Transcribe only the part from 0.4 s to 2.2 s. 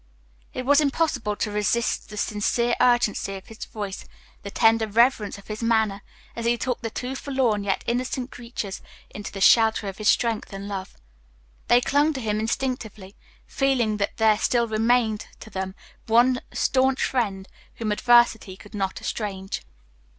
It was impossible to resist the